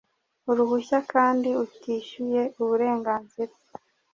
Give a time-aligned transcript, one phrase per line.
[0.49, 3.53] uruhushya kandi utishyuye uburenganzira